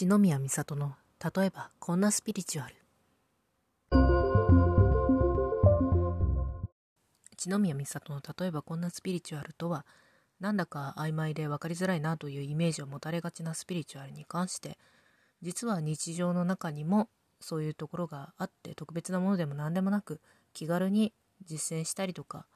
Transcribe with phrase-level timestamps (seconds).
[0.00, 2.74] 一宮美里の例えばこんなスピリチュアル。
[7.30, 9.84] 一宮美里の例えばこんなスピリチュアルとは
[10.40, 14.78] なんだか曖昧で分かりづらいなというイメージを持たれがちなスピリチュアルに関して
[15.42, 20.22] 実は日常の中にもそういうところがあって特別なものでも何でもなく
[20.54, 21.12] 気軽に
[21.44, 22.46] 実践したりとか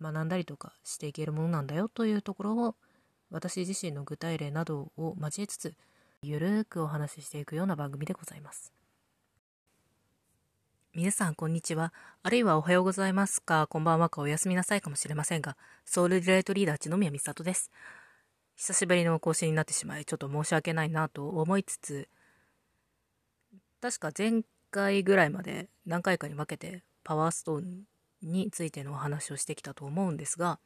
[0.00, 2.74] 学んだりとかしていけるものなんだよというところを
[3.30, 5.74] 私自身の具体例などを交えつつ
[6.28, 8.72] ゆるーくお話ししていくような番組でございます。
[10.92, 11.92] 皆さん、こんにちは。
[12.24, 17.70] あるいはおはようございますか、こんばんはか、おやすみなさいかもしれませんが、ソウルリレートリーダー、千宮美里です。
[18.56, 22.08] 久しぶりの更新になってしまい、ちょっと申し訳ないなと思いつつ、
[23.80, 27.84] 確か前回ぐらいまで何回かに分けてパワーストーン
[28.20, 30.58] についてのお話をしてきたと思うんですが、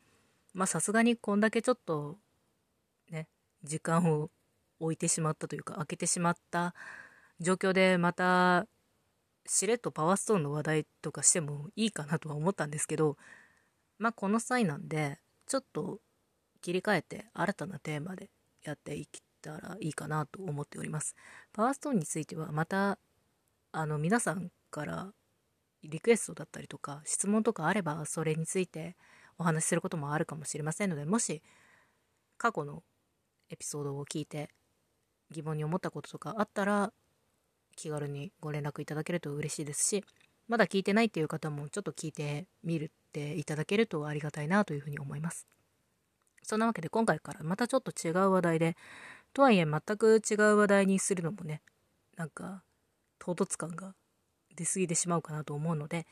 [0.54, 2.16] まあさすがにこんだけちょっと
[3.10, 3.28] ね、
[3.62, 4.30] 時間を
[4.80, 6.74] 置いてしまったというか、開けてしまった
[7.38, 8.66] 状況でまた
[9.46, 13.16] しれっとパワーストーンの話題とかしてもいいかなとは思ったんですけど、
[13.98, 16.00] まあこの際なんで、ちょっと
[16.60, 18.30] 切り替えて新たなテーマで
[18.62, 19.06] やっていっ
[19.42, 21.14] たらいいかなと思っております。
[21.52, 22.98] パワーストーンについてはまた、
[23.72, 25.12] あの皆さんから
[25.82, 28.96] リクエストだったりとか質問とかあればそれについて
[29.38, 31.42] お話しすることもあるかもしれませんので、もし
[32.36, 32.82] 過去の
[33.48, 34.50] エピソードを聞いて
[35.30, 36.92] 疑問に思ったこととかあったら
[37.76, 40.04] 気軽にご連絡いただけると嬉しいですし
[40.48, 45.46] まだ聞いてないっていう方もちょっと聞いてみるっていただけるとありがたいなというふうに思います。
[46.42, 48.76] そんなわけで今回からまたちょっと違う話題で
[49.32, 51.62] とはいえ全く違う話題にするのもね
[52.16, 52.64] なんか
[53.18, 53.94] 唐突感が
[54.56, 56.06] 出過ぎてしまうかなと思うので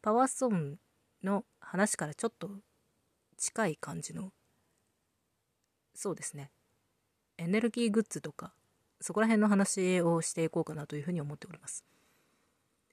[0.00, 0.78] パワーストーン
[1.24, 2.50] の話からちょっと
[3.36, 4.30] 近い感じの
[5.94, 6.50] そうですね。
[7.38, 8.52] エネルギーグッズとか
[9.00, 11.84] そこら辺の話をしていこうかなというふうに思っております。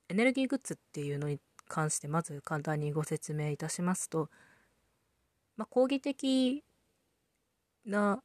[0.10, 4.30] エネルギーグッズっていうのに関してまず簡単にご説明いたしますと、
[5.56, 6.64] まあ、講義的
[7.86, 8.24] な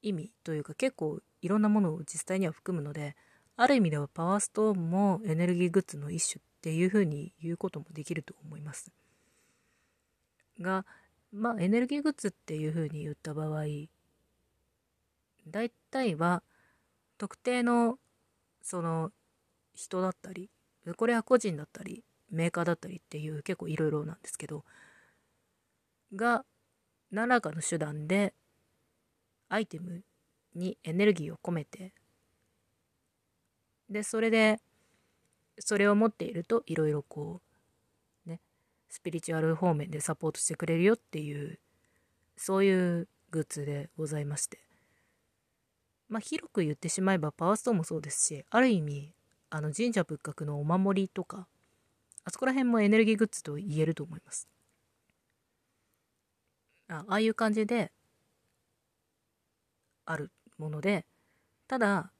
[0.00, 3.16] 意味というか結構いろんなものを実際には含むので
[3.56, 8.92] ある意味ではパワーストーンもエネルギーグッズの一種っていうふうに言うこともできると思います。
[10.60, 10.86] が
[11.32, 13.64] まあエネルギーグッズっていうふうに言った場合
[15.46, 16.42] 大体は
[17.18, 17.98] 特定の
[18.62, 19.12] その
[19.74, 20.50] 人だったり
[20.96, 24.64] これは個人だったりメーカーだったりっていう結構いろいろなんですけど
[26.14, 26.44] が
[27.10, 28.34] 何らかの手段で
[29.48, 30.02] アイテム
[30.54, 31.92] にエネルギーを込めて
[33.88, 34.60] でそれで
[35.58, 37.40] それを持っているといろいろこ
[38.26, 38.40] うね
[38.88, 41.58] スピリチュアル方面でサポートしてくれるよっていう
[42.36, 44.63] そういうグッズでございまして。
[46.14, 49.12] まあ、広く言ってしまえばパワーストーンもそうですし、ある意味、
[49.50, 51.48] あの神社仏閣のお守りとか、
[52.22, 54.48] あそこら辺もエネルギーグッズと言えると思います。
[56.86, 57.90] あああいう感じで、
[60.06, 61.04] あるもので、
[61.66, 62.12] ただ、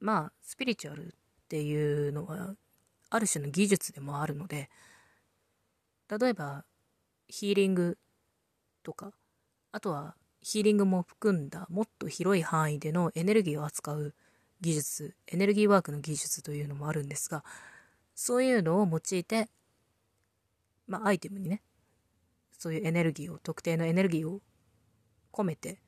[0.00, 1.10] まあ、スピリチュアルっ
[1.48, 2.54] ていうのは、
[3.10, 4.70] ある種の技術でもあるので、
[6.08, 6.64] 例えば、
[7.28, 7.98] ヒーリング
[8.82, 9.12] とか、
[9.72, 10.16] あとは
[10.48, 14.14] ヒーリングも含んだもっと広い範囲でのエネルギーを扱う
[14.60, 17.42] 技術、エネルギーワークの技術というのもあるんですが、
[18.14, 19.48] そういうのを用いて、
[20.86, 21.64] まあ、アイテムにね、
[22.56, 24.40] そういうエネルギーを、特定のエネルギーを
[25.32, 25.80] 込めて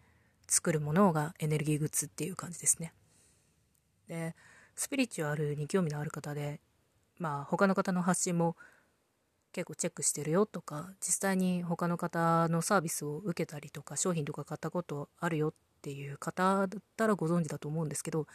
[0.48, 2.92] 作るものがエネルギーグッズっていう感じですね。
[4.08, 4.34] で、
[4.74, 6.60] スピリチュアルに興味のある方で、
[7.16, 8.56] まあ、他の方の発信も
[9.58, 15.52] 結構チェックしてるよとか実際に他の方のサービスを受けたりとか商品とか買ったことあるよっ
[15.82, 18.28] ていう方だったらご存知だと思うんですけど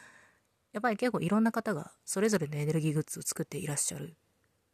[0.74, 4.18] やっぱり結構いろんな方がそれぞれのエネルギーグッズを作っていらっしゃる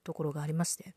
[0.03, 0.95] ところがありまして。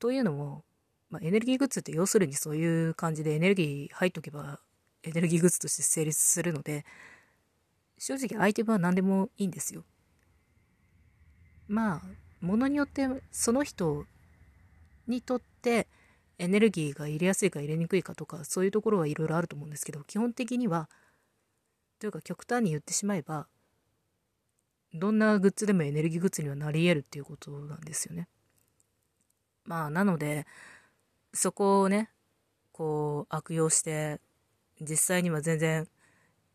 [0.00, 0.64] というのも、
[1.08, 4.58] まあ、エネルギーグッズって要するにそういう感じでエネルギー入っとけば
[5.04, 6.84] エネルギーグッズとして成立するので
[7.96, 9.84] 正直アイテムは何でもいいんですよ。
[11.68, 14.04] まあものによってその人
[15.06, 15.86] にとって
[16.38, 20.90] エネルギーが入れやすいか入れにくいかとかそういうところはいろいろあると思うんですけど基本的には
[22.00, 23.46] というか極端に言ってしまえば
[24.92, 28.28] どんなグッズでもエネルギーグッズにはなり得るっていうことなんですよね。
[29.64, 30.46] まあなので
[31.32, 32.10] そこをね
[32.72, 34.20] こう悪用して
[34.80, 35.86] 実際には全然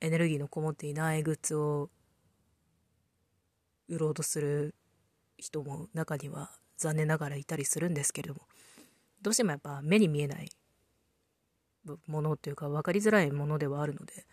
[0.01, 1.89] エネルギーのこもっていないグッズを
[3.87, 4.75] 売ろうとする
[5.37, 8.41] 人も中には残念ながらいたりするんですけれども
[9.21, 10.49] どうしてもやっぱ目に見えない
[12.07, 14.25] ものというか分かりづらいものではあるので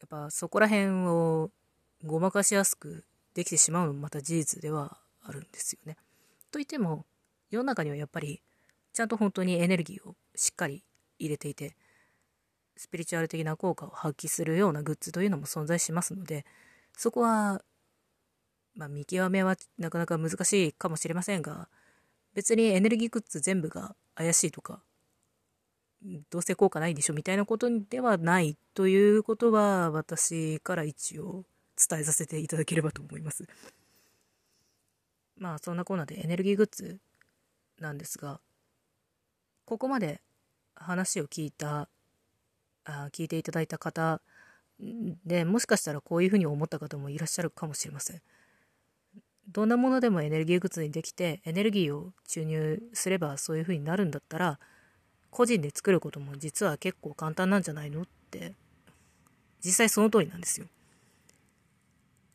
[0.00, 1.50] やっぱそこら辺を
[2.04, 5.96] ごまかしやすくできてしまうのもまた事実ではあるんですよね。
[6.50, 7.06] といっても
[7.50, 8.42] 世の中にはやっぱり
[8.92, 10.84] ちゃんと本当にエネルギーをしっかり
[11.18, 11.76] 入れていて
[12.76, 16.44] スピリチュアル的な効果を発揮するようなグッズというのも存在しますので
[16.96, 17.62] そこは
[18.76, 21.68] まあ見極めはなかなか難しいかもしれませんが
[22.34, 24.82] 別にエネルギーグッズ全部が怪しいとか
[26.30, 31.44] どうせ効果ないんでしょみたいなことではないということは私から一応
[31.76, 33.46] 伝えさせていただければと思います。
[35.36, 36.98] まあそんなコーナーでエネルギーグッズ
[37.80, 38.40] なんですが
[39.64, 40.20] ここまで
[40.74, 41.88] 話を聞いた
[42.84, 44.20] あ聞いていただいた方
[45.24, 48.22] でもしかしたらこういうふうに思った方もいらっしゃるかもしれません。
[49.48, 54.58] どんなものでもエネルギーグッズにできてエネルギーを注入すればそういうふうになるんだったら
[55.30, 58.54] 個人で作ることも実は結構簡単なんじゃないのって
[59.64, 60.66] 実際その通りなんですよ。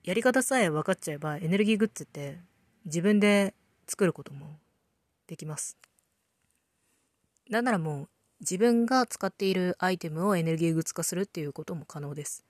[0.04, 2.40] やり方さえ分かっちゃえばエネルギーグッズって
[2.86, 3.54] 自分で
[3.88, 4.58] 作ることも
[5.28, 5.78] できます。
[7.50, 12.46] なんならもう自分が使っているアイテムをエネルギーグッズ化するっていうことも可能です。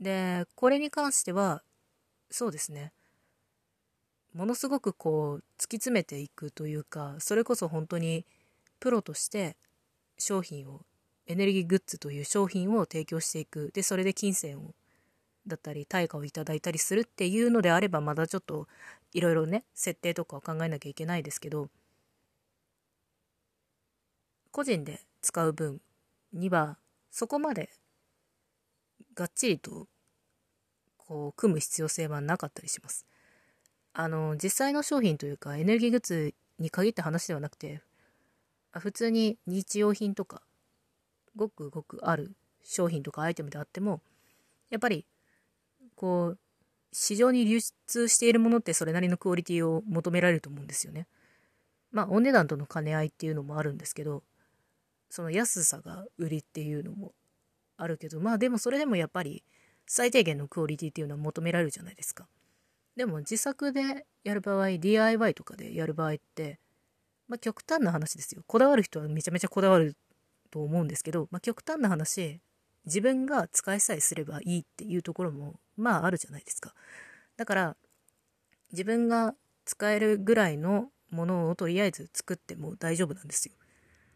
[0.00, 1.62] で、これに関しては、
[2.30, 2.92] そうですね。
[4.34, 8.24] ものすごくこう、突き詰めていくというか、それこそ本当に
[8.80, 9.56] プロとして
[10.18, 10.82] 商品を、
[11.26, 13.70] エネルギーグッズという商品を提供していく。
[13.74, 14.74] で、それで金銭を、
[15.46, 18.68] だったり、対価をいただいたりするっていうのであれば、まだちょっと
[19.12, 21.68] いろいろね、設定とかを考えなきゃいけないですけど、
[24.52, 25.80] 個人で使う分
[26.32, 26.76] には
[27.10, 27.70] そこまで
[29.14, 29.88] がっちりと
[30.98, 33.06] こう組む必要性はなかったりします。
[33.94, 37.82] あの実際の商品というかエネルギーグッズに限った話ではなくて
[38.72, 40.42] 普通に日用品とか
[41.36, 44.00] ごくごくある商品とかアイテムであっても
[44.70, 45.04] やっぱり
[45.94, 46.38] こう
[46.92, 51.06] 市場に流通しているものってそれなりのクオリティを求められると思うんですよね。
[51.90, 54.22] まあお値段との兼ね合いっていうのもあるんですけど
[55.10, 57.12] その安さが売りっていうのも
[57.76, 59.42] あるけどまあでもそれでもやっぱり
[59.86, 62.26] 最低限のクオリティっていうのは求められるじゃないですか。
[62.96, 66.58] でも自作でやる場合 DIY とかでやる場合って
[67.28, 68.42] まあ極端な話ですよ。
[68.46, 69.96] こだわる人はめちゃめちゃこだわる
[70.50, 72.40] と思うんですけど、まあ、極端な話
[72.84, 76.74] 自分が使いさえすればいいっていうところもまああるじゃないですか。
[77.36, 77.76] だから
[78.72, 79.34] 自分が
[79.64, 83.54] 使えるぐらいのものをとりあえず作っても大丈夫なんですよ。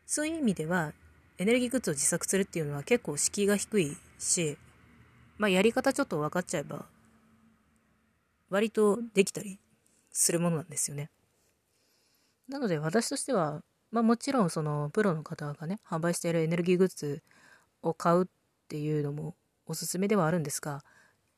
[0.06, 0.92] そういう意味では、
[1.38, 4.56] エネルギーグッズを自作するっていうのは結構敷居が低いし、
[5.36, 6.86] まあやり方ちょっと分かっちゃえば、
[8.50, 9.58] 割とできたり
[10.10, 11.10] するものなんですよね。
[12.48, 17.22] なので私としては、まあもちろんそのプロの方がね、販売しているエネルギーグッズ
[17.82, 18.26] を買うっ
[18.68, 19.34] ていうのも
[19.66, 20.84] おすすめではあるんですが、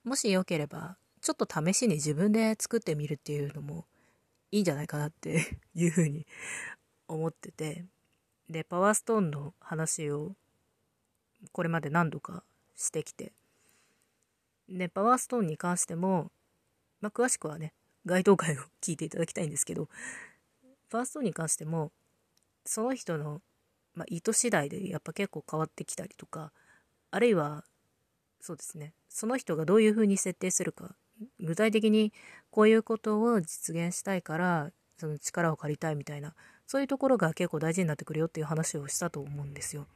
[0.05, 3.87] もしよければ、ちょっと試しに自分で作ってみるっていうのも
[4.51, 6.27] いいんじゃないかなって いうふうに
[7.07, 7.85] 思ってて、
[8.49, 10.37] で、パワーストーンの話を
[11.53, 12.45] これまで何度か
[12.77, 13.33] してきて、
[14.69, 16.31] で、パワーストーンに関しても、
[17.01, 17.73] まあ、詳しくはね、
[18.07, 19.89] 該当会を聞いていただきたいんですけど、
[20.91, 21.93] パワーストに関しても、
[22.65, 23.41] その人の、
[23.95, 26.53] まあ、意図次第でやっぱ結構変わってきたりとか、
[27.11, 27.65] あるいは、
[28.41, 30.97] そうですね、その人がどういうふうに設定するか、
[31.41, 32.13] 具体的に
[32.51, 36.35] こういうことを実現したいから、その力を借りたいみたいな、
[36.67, 39.87] そういうところが結構大事になってくるよっていう話をしたと思うんですよ。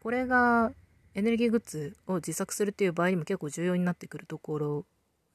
[0.00, 0.72] これが
[1.14, 4.86] エネルギーグッズを自作するっていう場合にも結構重要になってくるところ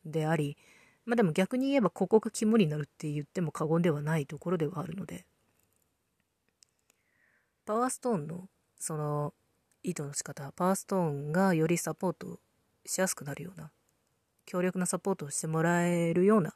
[0.05, 0.57] であり、
[1.05, 5.25] まあでも逆に言えばここが肝になるって言っても過言ではないところではあるので、
[7.65, 9.33] パワーストーンのその
[9.83, 12.39] 意図の仕方、パワーストーンがよりサポート
[12.85, 13.71] しやすくなるような、
[14.45, 16.55] 強力なサポートをしてもらえるような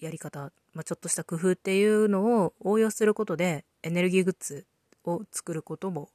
[0.00, 4.64] やり方、まあ、ちょっとした工夫っていうのを応用することでエネルギーグッズ
[5.04, 6.10] を作ることも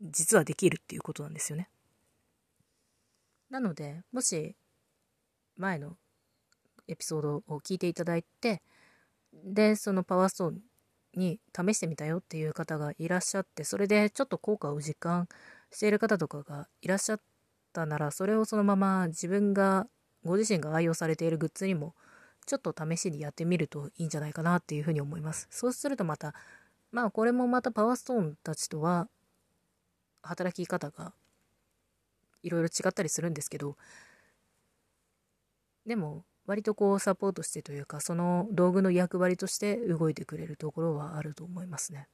[0.00, 1.68] 実はできるっていうことなんですよね。
[3.50, 4.54] なのでもし
[5.56, 5.96] 前の
[6.86, 8.62] エピソードを聞いていただいて
[9.32, 10.60] でそのパワーストーン
[11.14, 15.28] に試してみたよっていう方がいらっしゃってそれでちょっと効果を実感
[15.70, 17.20] している方とかがいらっしゃっ
[17.72, 19.86] たならそれをそのまま自分が
[20.24, 21.94] ご自身が愛用されているグッズにも
[22.46, 25.46] ちょっと試しにやってみるといいんじゃないかなっていうふうに思います。
[25.50, 26.34] そうするとまた、
[26.92, 29.08] まあこれもまたパワーストーンたちとは
[30.22, 31.12] 働き方が
[32.42, 33.76] いろいろ違ったりするんですけど、
[35.86, 42.08] でも割とこうサポートしてというか、その道具の役割として動いてくれるところはあると思いますね。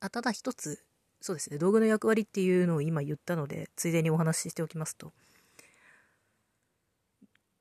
[0.00, 0.84] あただ一つ
[1.20, 5.12] そうですね、道具の役割っていうのを今言ったので、ついでにお話ししておきますと、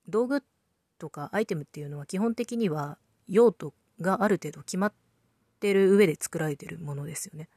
[0.08, 0.44] 道具
[1.00, 2.98] とかアイテムっていうのは基本的には
[3.28, 4.94] 用途がある程度決まっ
[5.60, 7.50] てる上で作られてるものですよね。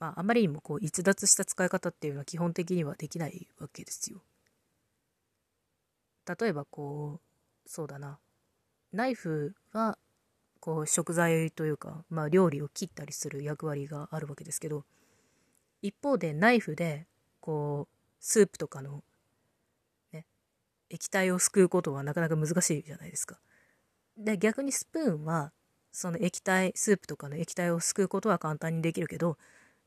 [0.00, 4.22] まあ、あまりにもこう逸脱した使い方っていうのは基本的にはできないわけですよ。
[6.40, 7.20] 例えばこ
[7.66, 8.18] う、そうだな。
[8.92, 9.98] ナイフは
[10.58, 14.84] こう食材というか、まあ、料理を切ったりする役割があるわけですけど
[15.80, 17.06] 一方でナイフで
[17.40, 19.02] こうスープとかの、
[20.12, 20.26] ね、
[20.90, 23.38] 液体をすくうことはなかなか難しいじゃないですか。
[24.18, 25.52] で逆にスプーンは
[25.92, 29.38] その液体スープとかの液体をすくうことは簡単にできるけど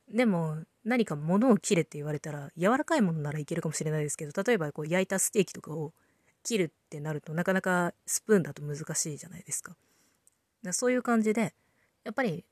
[0.09, 5.93] でも何か物を切れって言われたら柔らかいものならいけるかもしれないですけど例えばこう焼いたステーキとかを
[6.43, 9.75] 切るってなるとなかなかスプーンだと難しいじゃないですか。
[10.71, 11.53] そういう感じで
[12.03, 12.45] やっぱり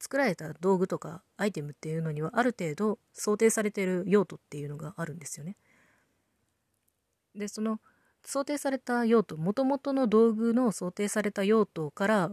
[0.00, 5.56] 作られた道具とかアイテムっていうのにはある程度想定されている用途っていうのがあるんですよね。
[7.34, 7.80] でその
[8.24, 12.32] 想定された用途もともとの道具の想定された用途から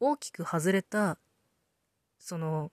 [0.00, 1.18] 大きく外れた
[2.18, 2.72] その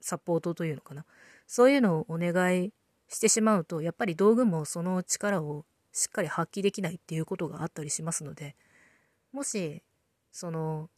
[0.00, 1.04] サポートというのかな。
[1.46, 2.72] そういうのをお願い
[3.08, 8.54] してしまうと、やっぱり道具もその力をしっかり発揮できないっていうことがあったりしますので、
[9.32, 9.82] もし、
[10.30, 10.90] その、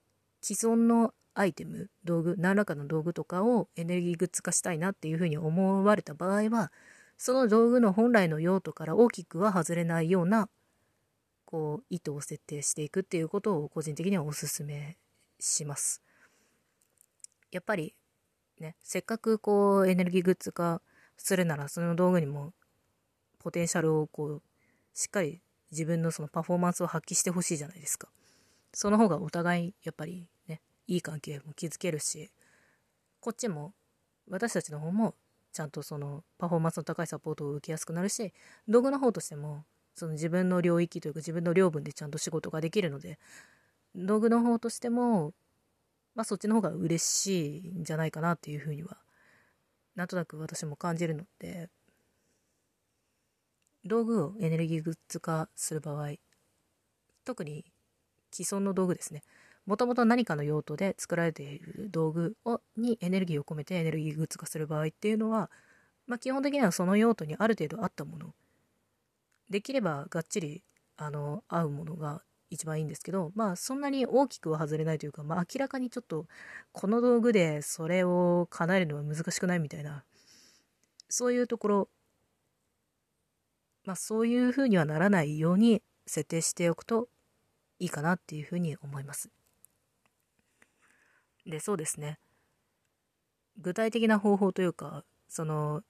[0.42, 6.73] 既存のアイテム、道具、何らかの道具とかをエネルギーグッズ化したいなっていうふうに思われた場合は、
[7.16, 10.49] その道具の本来の用途から大きくは外れないような、
[11.45, 14.97] こう、意図を設定していくっていうことを個人的にはお勧め
[15.38, 16.02] します。
[17.50, 17.95] やっぱり
[18.60, 20.82] ね、せっかくこうエネルギーグッズ化
[21.16, 22.52] するならその道具にも
[23.38, 24.42] ポテンシャルをこう
[24.94, 25.40] しっかり
[25.70, 28.08] 自分のそのパフォーマンスを発揮してほしいじゃないですか。
[28.72, 32.30] その方がお互いやっぱりね、いい関係も築けるし、
[33.20, 33.72] こっちも
[34.28, 35.14] 私たちの方も
[35.52, 38.32] ちゃんとそのパフォーマンスの高いサポートを受けやすくなるし、
[38.68, 39.64] 道具の方としても
[39.94, 43.18] その自分の領域というか自分の領分でちゃんと仕事ができるので、
[43.94, 45.32] 道具の方としても
[46.14, 48.98] まあそっちの方が嬉しいんじゃないかなっていうふうには、
[49.94, 51.68] なんとなく私も感じるので、
[53.84, 56.14] 道具をエネルギーグッズ化する場合、
[57.24, 57.64] 特に
[58.32, 59.22] 既存の道具ですね。
[59.66, 65.50] もともと何かの用途で作られている道具をにエネルギーを込めてエネルギーグッズ化する場合っていうのは、
[66.06, 68.34] まあ、基本的にはその用途にある程度合ったもの
[69.48, 70.64] できればがっちり
[70.96, 76.26] あの合うものが一番いいんですけど、まあそんなに大きくは外れないというか、まあ明らかにちょっと
[76.73, 80.04] この道具でそれを叶えるのは難しくないみたいな、
[81.09, 81.88] そういうところ、
[83.85, 87.09] まあそういう風にはならないように設定しておくと
[87.78, 89.30] いいかなっていうふうに思います。
[91.47, 92.19] で、そうですね。
[93.59, 95.83] 具体的な方法というか、その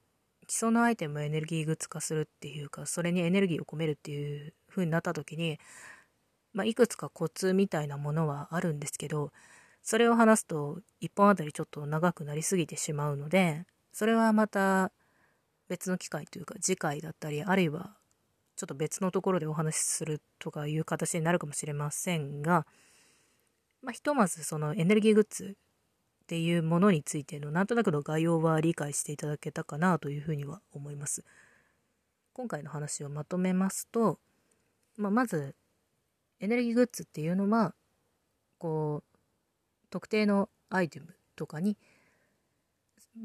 [0.46, 5.58] 基礎のアイテムをエネルギーグッズ化するっていうか、それにエネルギーを込めるっていう風になった時に、
[6.52, 9.32] まあ、いくつかコツみたいなものはあるんですけど、
[9.82, 14.92] それを話すと1本あたりちょっと長くなりすぎてしまうので、それはまた
[15.68, 17.96] 別の機会というか次回だったり、あるいは
[18.56, 22.66] ちょっと別のところでお話しするとかいう形になるかもしれませんが、
[23.82, 25.56] まあ、ひとまずそのエネルギーグッズ
[26.24, 31.24] っていうものについてのなんとなくの概要は理解していただけたかなというふうには思います。
[32.34, 34.18] 今回の話をまとめますと、
[34.96, 35.54] まあ、まず
[36.40, 37.74] エネルギーグッズっていうのは
[38.58, 39.18] こう
[39.90, 41.76] 特定のアイテムとかに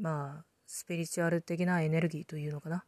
[0.00, 2.84] まあスピリチュアル的なエネルギーというのかな。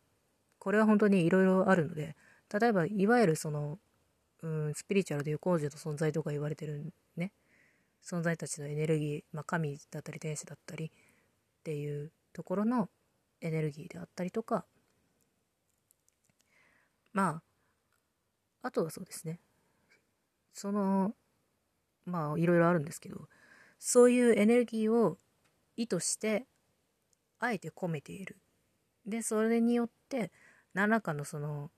[0.58, 2.16] これは本当にいろいろあるので
[2.52, 3.78] 例えばいわゆるその、
[4.42, 7.32] うん、スピリチュアルでいう工事の存在とか言われてるね。
[8.04, 10.90] 存在たちのエネルギー、まあ、神だったり天使だったりっ
[11.62, 12.88] ていうところの
[13.40, 14.64] エネルギーであったりとか。
[17.12, 17.42] まあ
[18.62, 19.40] あとはそうですね。
[20.58, 21.14] その、
[22.04, 23.28] まあいろいろあるんですけど、
[23.78, 25.16] そういうエネルギーを
[25.76, 26.46] 意図して、
[27.38, 28.36] あえて込めている。
[29.06, 30.32] で、それによって、
[30.74, 31.70] 何らかのその、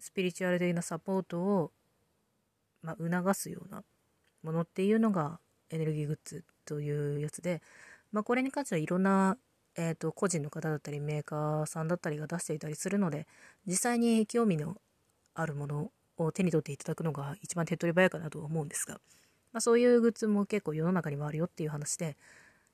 [0.00, 1.70] スピリチュアル的なサポートを、
[2.82, 3.84] まあ、促すような
[4.42, 5.38] ものっていうのが
[5.70, 7.62] エネルギーグッズというやつで、
[8.12, 9.38] まあ、これに関してはいろんな、
[9.76, 13.26] えーと個人の方だったりメーカーさんだったりが出していたりするので
[13.66, 14.76] 実際に興味の
[15.34, 18.94] あるものを手に取っていただくのが一番手っ取り早いかなと思うんですが、
[19.52, 22.16] まあ、そういうグッズも結構世の中にはあるよっていう話で、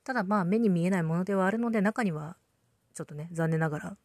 [0.05, 2.37] ただまあ目に見えないものではあるので、中には
[2.95, 3.97] ちょっとね、残念ながら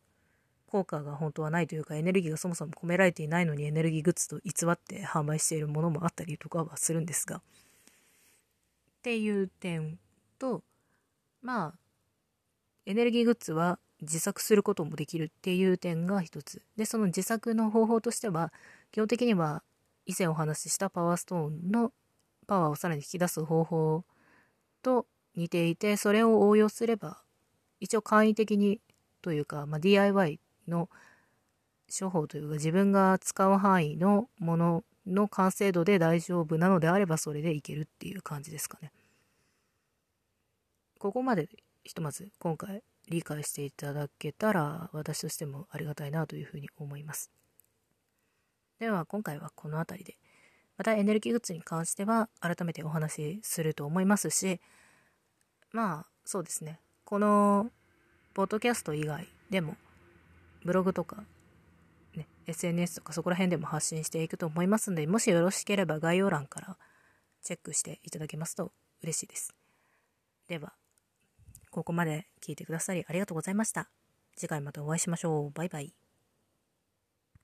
[0.67, 7.41] 効果が本当はないというか、エネルギーがそもそも込められていないのにエネルギーグッズと偽って販売しているものもあったりとかはするんですが、っ
[9.01, 9.99] ていう点
[10.39, 10.63] と、
[11.41, 11.73] まあ、
[12.85, 16.61] エネルギーグッズは自作することもできるっていう点が一つ。
[16.75, 18.51] で、その自作の方法としては、
[18.95, 19.61] 基本的には
[20.05, 21.91] 以前お話ししたパワーストーンの
[22.47, 24.05] パワーをさらに引き出す方法
[24.81, 27.21] と似ていて、それを応用すれば、
[27.81, 28.79] 一応簡易的に
[29.21, 30.89] というか、まあ、DIY の
[31.91, 38.93] 処方というか自分が使う範囲のものの完成度で大丈夫なのであればそれでいけるっていう感じですかね。
[40.99, 41.49] ここまで
[41.83, 47.29] ひとまず今回理解していただけたら私としてもありがたいなというふうに思います。
[48.79, 50.17] では今回はこの辺りで
[50.77, 54.59] またエネルギーグッズに関しては改めてお話しすると思いますし
[55.71, 57.69] まあそうですねこの
[58.33, 59.75] ポッドキャスト以外でも
[60.63, 61.23] ブログとか
[62.17, 66.77] ね、SNS とかそこら辺でも発信していくと思いますので、もしよろしければ概要欄から
[67.43, 68.71] チェックしていただけますと
[69.03, 69.53] 嬉しいです。
[70.47, 70.73] では、
[71.69, 73.89] ここまで聞いてくださりありがとうございました。
[74.35, 75.51] 次回またお会いしましょう。
[75.51, 76.04] バイバイ。